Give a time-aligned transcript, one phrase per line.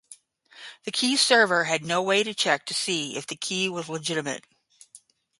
[0.83, 4.45] The keyserver had no way to check to see if the key was legitimate.